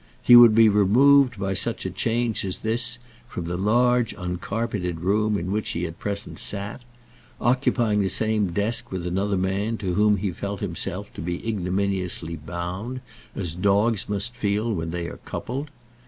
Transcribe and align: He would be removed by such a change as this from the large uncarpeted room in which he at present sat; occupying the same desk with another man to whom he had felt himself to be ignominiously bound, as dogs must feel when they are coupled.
He 0.23 0.35
would 0.35 0.55
be 0.55 0.67
removed 0.67 1.37
by 1.37 1.53
such 1.53 1.85
a 1.85 1.91
change 1.91 2.43
as 2.43 2.57
this 2.65 2.97
from 3.27 3.45
the 3.45 3.55
large 3.55 4.15
uncarpeted 4.17 5.01
room 5.01 5.37
in 5.37 5.51
which 5.51 5.69
he 5.73 5.85
at 5.85 5.99
present 5.99 6.39
sat; 6.39 6.81
occupying 7.39 7.99
the 8.01 8.07
same 8.09 8.47
desk 8.47 8.91
with 8.91 9.05
another 9.05 9.37
man 9.37 9.77
to 9.77 9.93
whom 9.93 10.17
he 10.17 10.29
had 10.29 10.37
felt 10.37 10.59
himself 10.59 11.13
to 11.13 11.21
be 11.21 11.47
ignominiously 11.47 12.35
bound, 12.35 13.01
as 13.35 13.53
dogs 13.53 14.09
must 14.09 14.35
feel 14.35 14.73
when 14.73 14.89
they 14.89 15.05
are 15.05 15.19
coupled. 15.23 15.69